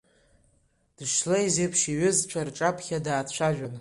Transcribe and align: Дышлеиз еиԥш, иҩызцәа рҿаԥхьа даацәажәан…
Дышлеиз 0.95 1.55
еиԥш, 1.61 1.81
иҩызцәа 1.91 2.41
рҿаԥхьа 2.47 3.05
даацәажәан… 3.05 3.69